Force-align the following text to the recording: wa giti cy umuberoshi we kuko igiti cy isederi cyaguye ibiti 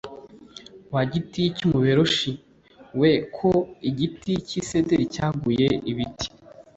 wa 0.93 1.01
giti 1.11 1.43
cy 1.55 1.63
umuberoshi 1.67 2.31
we 2.99 3.11
kuko 3.35 3.47
igiti 3.89 4.33
cy 4.47 4.55
isederi 4.61 5.05
cyaguye 5.15 5.67
ibiti 5.91 6.27